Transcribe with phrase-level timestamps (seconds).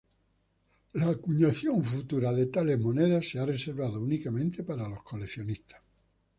[0.95, 5.79] La acuñación futura de tales monedas se ha reservado únicamente para los coleccionistas.